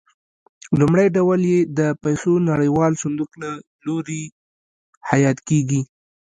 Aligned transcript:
لومړی 0.79 1.07
ډول 1.17 1.41
یې 1.51 1.59
د 1.77 1.79
پیسو 2.03 2.33
نړیوال 2.49 2.91
صندوق 3.03 3.31
له 3.41 3.51
لوري 3.85 4.23
حیات 5.09 5.37
کېږي. 5.49 5.81